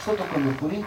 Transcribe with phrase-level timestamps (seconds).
[0.00, 0.84] Что такое Меркурий?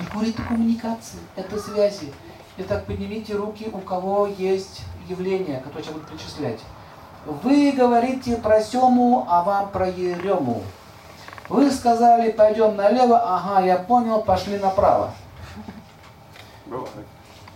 [0.00, 2.12] Меркурий это коммуникации, это связи.
[2.58, 6.60] Итак, поднимите руки, у кого есть явление, которое я буду перечислять.
[7.26, 10.62] Вы говорите про Сему, а вам про Ерему.
[11.48, 15.12] Вы сказали, пойдем налево, ага, я понял, пошли направо.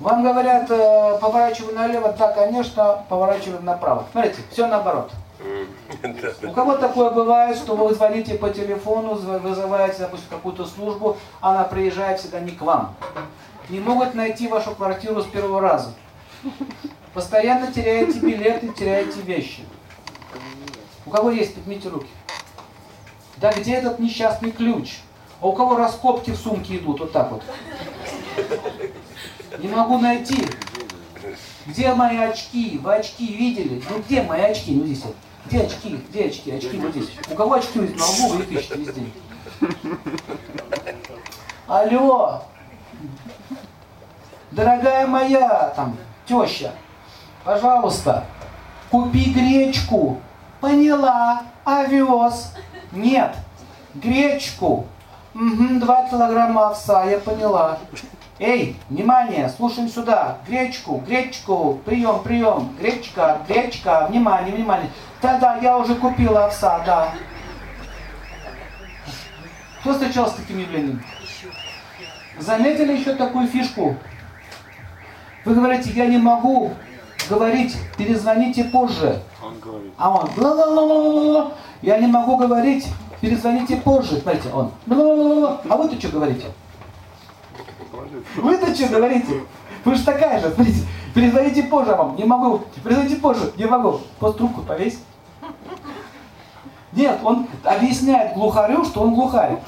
[0.00, 4.06] Вам говорят, э, поворачивай налево, да, конечно, поворачивай направо.
[4.12, 5.12] Смотрите, все наоборот.
[6.42, 12.20] У кого такое бывает, что вы звоните по телефону, вызываете, допустим, какую-то службу, она приезжает
[12.20, 12.94] всегда не к вам.
[13.68, 15.94] Не могут найти вашу квартиру с первого раза.
[17.14, 19.64] Постоянно теряете билеты, теряете вещи.
[21.06, 22.08] У кого есть, поднимите руки.
[23.38, 24.98] Да где этот несчастный ключ?
[25.40, 27.42] А у кого раскопки в сумке идут, вот так вот.
[29.58, 30.46] Не могу найти.
[31.66, 32.78] Где мои очки?
[32.82, 33.82] Вы очки видели?
[33.88, 34.74] Ну где мои очки?
[34.74, 35.16] Ну здесь вот.
[35.46, 35.96] Где очки?
[36.08, 36.50] Где очки?
[36.50, 37.10] Очки вот здесь.
[37.30, 39.02] У кого очки есть на лбу, вы их ищете везде.
[41.66, 42.42] Алло!
[44.50, 46.72] Дорогая моя, там, теща,
[47.44, 48.24] пожалуйста,
[48.90, 50.20] купи гречку.
[50.60, 52.52] Поняла, овес.
[52.92, 53.34] Нет,
[53.94, 54.86] гречку.
[55.34, 57.78] Угу, два килограмма овса, я поняла.
[58.42, 60.38] Эй, внимание, слушаем сюда.
[60.48, 62.74] Гречку, гречку, прием, прием.
[62.80, 64.88] Гречка, гречка, внимание, внимание.
[65.20, 67.12] Да-да, я уже купила овса, да.
[69.80, 71.04] Кто встречался с таким явлением?
[72.38, 73.96] Заметили еще такую фишку?
[75.44, 76.72] Вы говорите, я не могу
[77.28, 79.20] говорить, перезвоните позже.
[79.44, 79.92] Он говорит.
[79.98, 81.52] А он, ла -ла -ла -ла -ла.
[81.82, 82.88] я не могу говорить,
[83.20, 84.18] перезвоните позже.
[84.18, 85.60] Смотрите, он, ла -ла -ла -ла.
[85.68, 86.46] а вы-то что говорите?
[88.36, 89.42] Вы-то что говорите?
[89.84, 90.80] Вы же такая же, смотрите,
[91.14, 94.00] перезвоните позже вам, не могу, перезвоните позже, не могу.
[94.18, 95.00] Просто трубку повесь.
[96.92, 99.58] Нет, он объясняет глухарю, что он глухарь.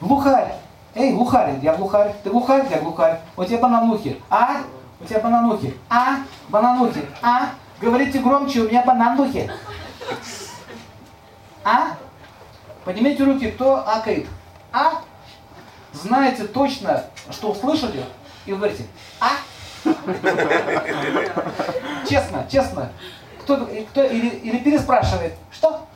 [0.00, 0.54] Глухарь.
[0.94, 2.14] Эй, глухарь, я глухарь.
[2.22, 3.20] Ты глухарь, я глухарь.
[3.36, 4.20] У тебя бананухи.
[4.30, 4.58] А?
[5.00, 5.74] У тебя бананухи.
[5.90, 6.18] А?
[6.48, 7.04] Бананухи.
[7.20, 7.50] А?
[7.80, 9.50] Говорите громче, у меня бананухи.
[11.64, 11.96] А?
[12.84, 14.26] Поднимите руки, кто акает.
[14.72, 15.00] А?
[15.94, 18.04] Знаете точно, что услышали,
[18.46, 18.84] и вы говорите,
[19.20, 19.30] а?
[22.08, 22.92] Честно, честно.
[23.40, 25.86] Кто, кто или, или переспрашивает, что?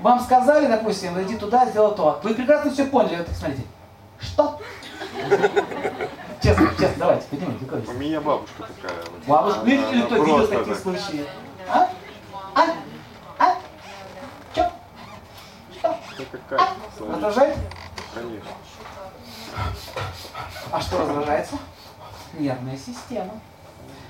[0.00, 2.20] Вам сказали, допустим, иди туда, сделай то.
[2.22, 3.16] Вы прекрасно все поняли.
[3.16, 3.62] Вот, смотрите.
[4.20, 4.60] Что?
[6.42, 7.90] Честно, честно, давайте, поднимите.
[7.90, 8.98] У меня бабушка такая.
[9.26, 11.26] Бабушка, видите ли, кто видел такие случаи?
[11.68, 11.88] А?
[12.54, 12.66] А?
[13.38, 13.54] А?
[14.54, 14.70] Че?
[15.72, 15.96] Что?
[16.30, 17.56] Какая?
[18.18, 18.22] А?
[18.22, 18.50] Конечно.
[20.72, 21.56] А что раздражается?
[22.38, 23.40] Нервная система.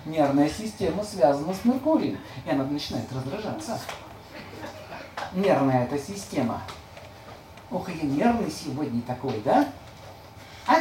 [0.04, 3.78] Нервная система связана с Меркурием, и она начинает раздражаться
[5.32, 6.62] нервная эта система.
[7.70, 9.68] Ох, я нервный сегодня такой, да?
[10.66, 10.76] А?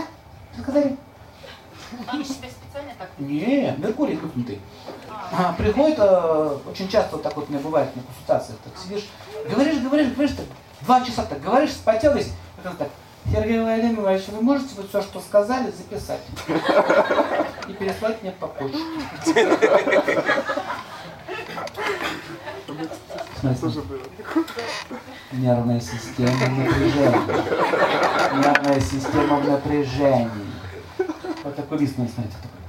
[0.54, 0.98] Что сказали?
[2.08, 3.10] Они себя специально так?
[3.18, 4.62] Не, Меркурий выпнутый.
[5.10, 9.08] А, приходит, э, очень часто вот так вот у меня бывает на консультациях, так сидишь,
[9.50, 10.46] говоришь, говоришь, говоришь, так,
[10.82, 12.90] два часа так говоришь, спотел весь, потом так,
[13.32, 16.22] Сергей Владимирович, вы можете вот все, что сказали, записать?
[17.68, 18.80] И переслать мне по почте.
[25.34, 27.22] Нервная система в напряжении.
[28.38, 30.30] Нервная система в напряжении.
[31.44, 32.62] Вот такой лист, смотрите, такой.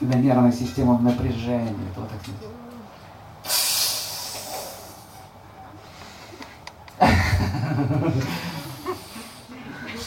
[0.00, 1.90] Когда нервная система в напряжении.
[1.90, 2.48] Это вот так смотрите.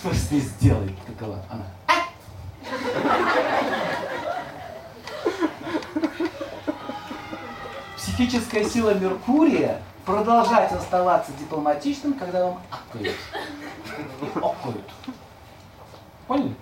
[0.01, 0.95] Что с ней сделает?
[1.06, 1.63] Какова она?
[7.95, 13.16] психическая сила Меркурия продолжать оставаться дипломатичным, когда вам окают.
[14.38, 14.90] Окают.
[16.25, 16.56] Поняли?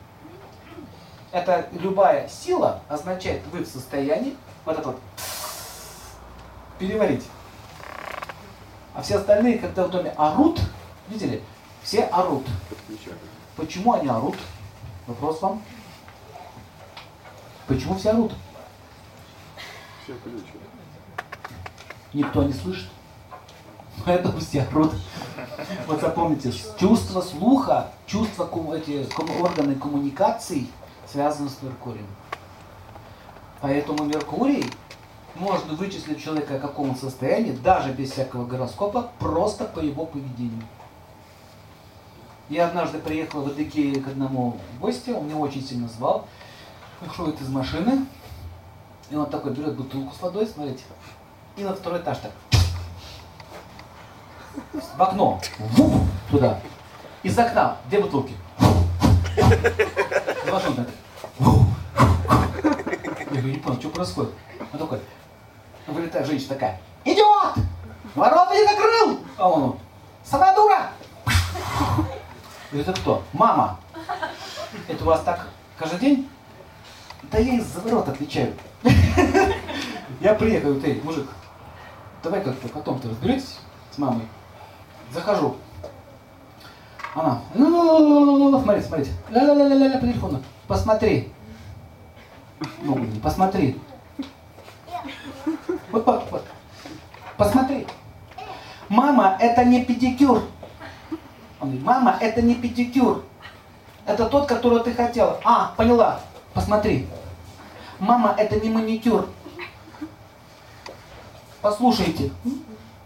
[1.32, 4.36] Это любая сила означает, вы в состоянии
[4.66, 5.00] вот это вот
[6.78, 7.26] переварить.
[8.94, 10.60] А все остальные, когда в доме орут,
[11.08, 11.42] видели,
[11.84, 12.46] все орут.
[13.60, 14.38] Почему они орут?
[15.06, 15.62] Вопрос вам.
[17.68, 18.32] Почему все орут?
[20.04, 20.14] Все
[22.14, 22.90] никто не слышит.
[24.06, 24.94] Поэтому все орут.
[25.88, 29.06] Вот запомните, чувство слуха, чувство эти
[29.42, 30.68] органы коммуникации
[31.06, 32.08] связаны с Меркурием.
[33.62, 34.66] Поэтому Меркурий
[35.36, 40.64] можно вычислить человека в каком он состоянии, даже без всякого гороскопа, просто по его поведению.
[42.50, 46.28] Я однажды приехал в Адыгею к одному гостю, он меня очень сильно звал,
[47.00, 48.08] выходит из машины,
[49.12, 50.82] и он такой берет бутылку с водой, смотрите,
[51.58, 52.32] и на второй этаж так.
[54.98, 55.40] В окно.
[56.32, 56.60] Туда.
[57.22, 57.78] Из окна.
[57.88, 58.34] Где бутылки?
[59.38, 59.46] Я
[63.26, 64.32] говорю, не понял, что происходит?
[64.74, 65.00] Он такой,
[65.86, 67.64] вылетает женщина такая, идиот!
[68.16, 69.20] Ворота не закрыл!
[69.38, 69.78] А он,
[70.24, 70.90] сама дура!
[72.72, 73.24] Это кто?
[73.34, 73.80] Мама.
[74.88, 76.30] Это у вас так каждый день?
[77.24, 78.54] Да я из-за ворот отвечаю.
[80.22, 81.28] Я приехал, ты, мужик,
[82.22, 83.60] давай как-то потом ты разберетесь
[83.92, 84.28] с мамой.
[85.12, 85.56] Захожу.
[87.16, 91.32] Она, ну, ну, ну, смотри, смотрите, ля-ля-ля-ля-ля по телефону, посмотри.
[92.82, 93.80] Ну, блин, посмотри.
[95.92, 96.46] Вот, вот, вот.
[97.38, 97.88] Посмотри.
[98.90, 100.44] Мама, это не педикюр.
[101.60, 103.24] Он говорит, мама, это не педикюр.
[104.06, 105.40] Это тот, которого ты хотела.
[105.44, 106.22] А, поняла.
[106.54, 107.08] Посмотри.
[108.00, 109.28] Мама, это не маникюр.
[111.62, 112.32] Послушайте.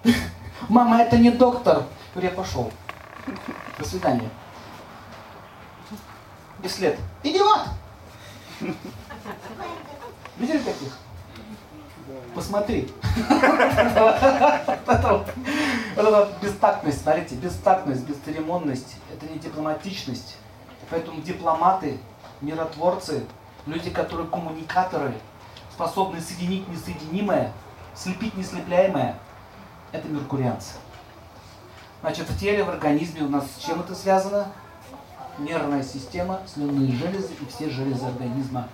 [0.69, 1.83] Мама, это не доктор.
[2.13, 2.71] Говорю, я пошел.
[3.79, 4.29] До свидания.
[6.61, 6.99] И след.
[7.23, 7.61] Идиот!
[10.37, 10.97] Видели таких?
[12.35, 12.91] Посмотри.
[16.03, 20.35] Вот эта бестактность, смотрите, бестактность, бесцеремонность, это не дипломатичность.
[20.89, 21.97] Поэтому дипломаты,
[22.41, 23.23] миротворцы,
[23.65, 25.13] люди, которые коммуникаторы,
[25.71, 27.53] способны соединить несоединимое,
[27.95, 29.17] слепить неслепляемое,
[29.93, 30.73] это меркурианцы.
[32.01, 34.51] Значит, в теле, в организме у нас с чем это связано?
[35.37, 38.67] Нервная система, слюнные железы и все железы организма